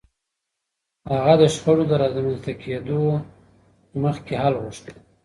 [1.11, 3.01] هغه د شخړو د رامنځته کېدو
[4.03, 4.85] مخکې حل غوښت.